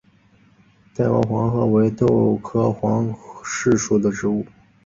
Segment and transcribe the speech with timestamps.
[0.95, 3.13] 袋萼黄耆为豆科黄
[3.43, 4.43] 芪属的植物。